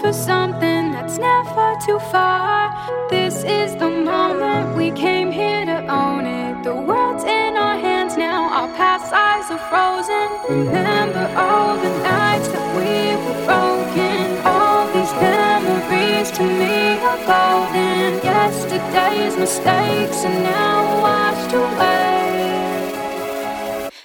For 0.00 0.12
something 0.12 0.92
that's 0.92 1.18
never 1.18 1.76
too 1.86 1.98
far. 2.10 2.70
This 3.08 3.44
is 3.44 3.74
the 3.76 3.88
moment 3.88 4.76
we 4.76 4.90
came 4.90 5.30
here 5.30 5.64
to 5.64 5.78
own 5.86 6.26
it. 6.26 6.62
The 6.62 6.74
world's 6.74 7.24
in 7.24 7.56
our 7.56 7.78
hands 7.78 8.16
now, 8.16 8.50
our 8.58 8.68
past 8.76 9.12
eyes 9.12 9.50
are 9.50 9.62
frozen. 9.70 10.28
Remember 10.48 11.24
all 11.36 11.76
the 11.76 11.90
nights 12.02 12.48
that 12.48 12.66
we 12.76 13.16
were 13.24 13.40
broken, 13.48 14.24
all 14.44 14.86
these 14.96 15.12
memories 15.14 16.30
to 16.32 16.42
me 16.42 16.98
are 17.08 17.20
golden 17.32 18.22
yesterday's 18.22 19.36
mistakes 19.36 20.24
are 20.24 20.40
now 20.42 21.00
washed 21.00 21.52
away. 21.52 22.02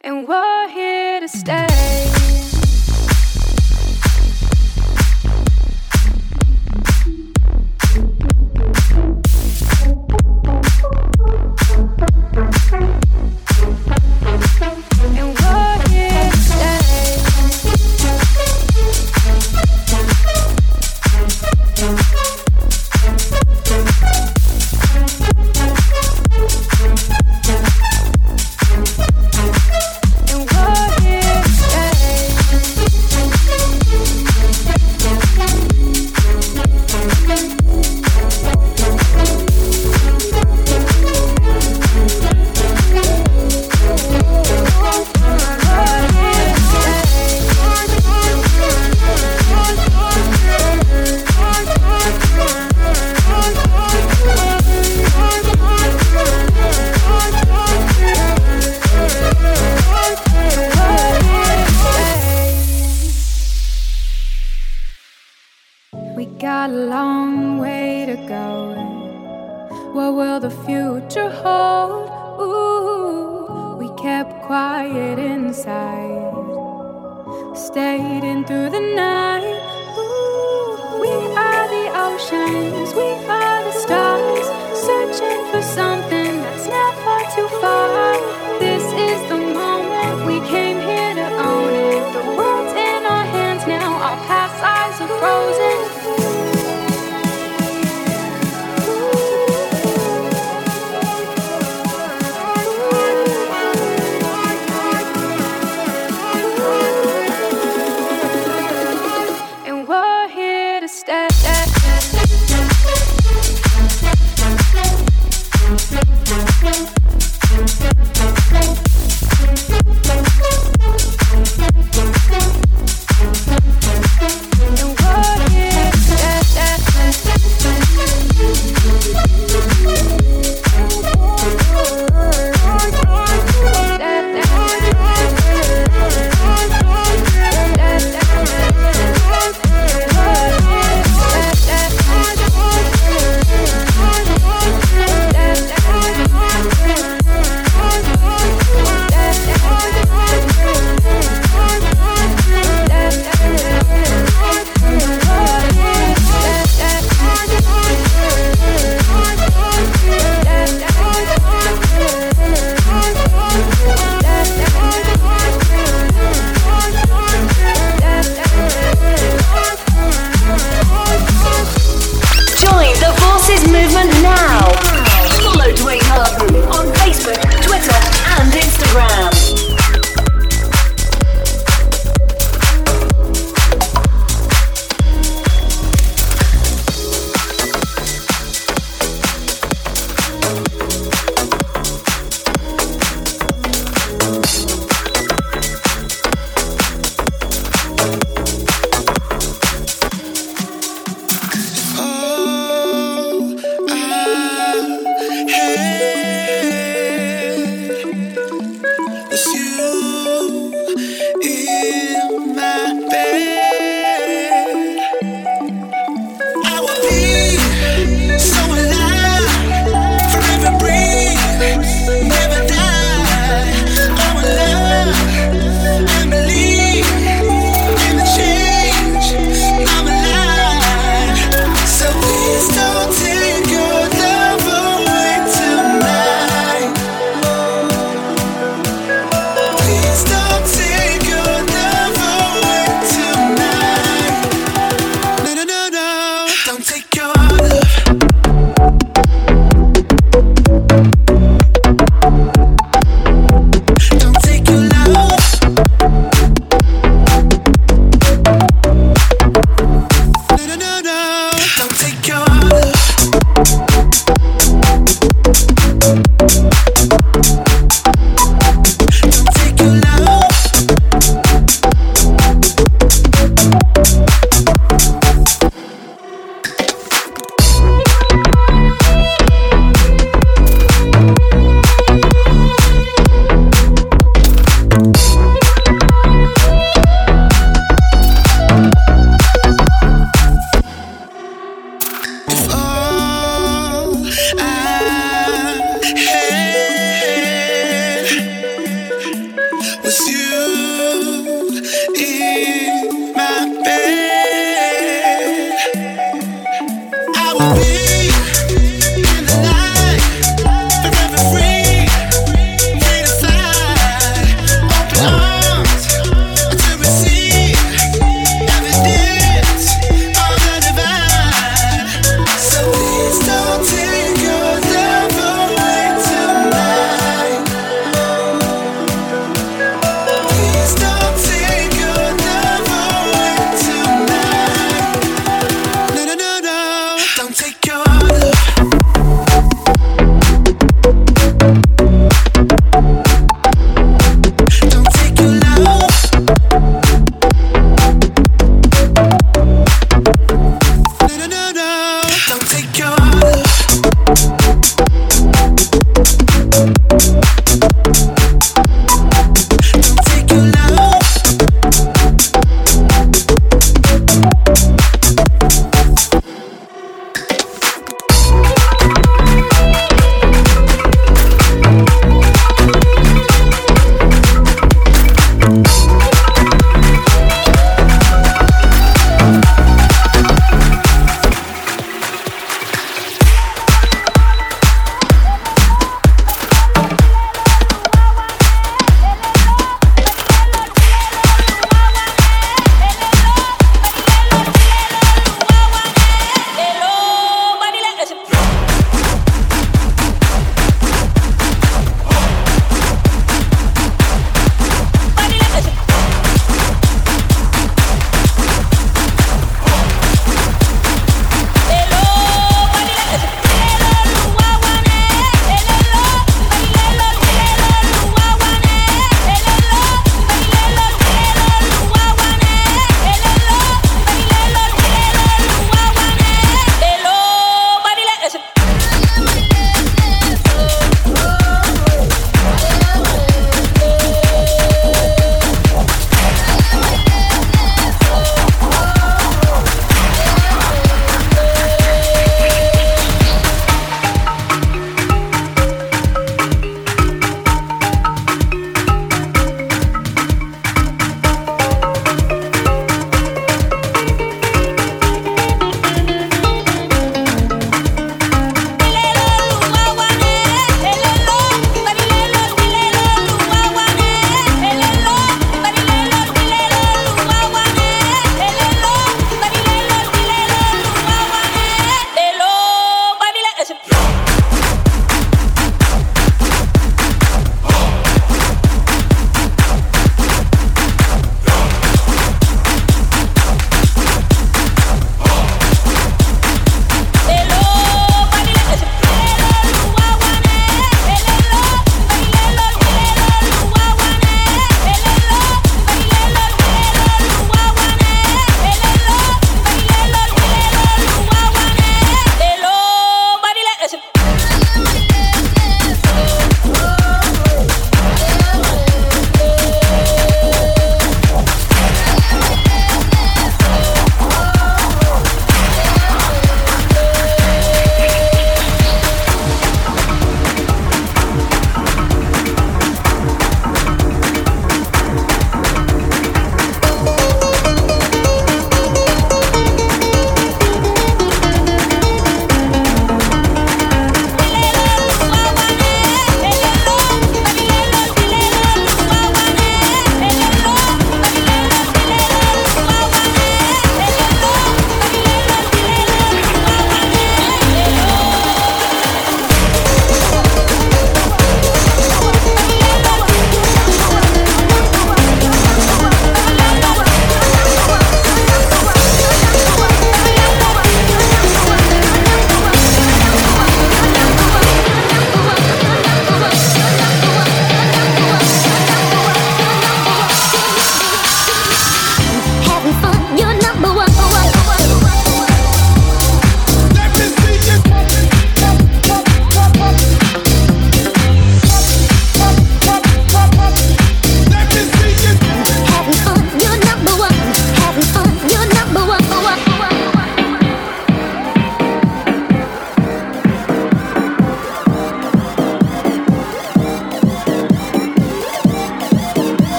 And 0.00 0.26
we're 0.26 0.68
here 0.68 1.20
to 1.20 1.28
stay. 1.28 1.71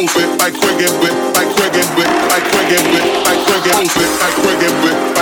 move 0.00 0.14
it, 0.14 0.30
I 0.40 0.50
quick 0.50 0.78
it, 0.78 0.94
I 1.34 1.42
quick 1.42 1.74
it, 1.74 1.88
I 2.30 2.38
quick 2.38 2.70
it, 2.70 2.86
I 3.26 3.34
quick 3.42 3.66
it, 3.66 3.74
I 3.74 4.30
quick 4.38 4.62
it, 4.62 4.78
I 4.78 4.78
quick 4.86 5.14
it. 5.14 5.17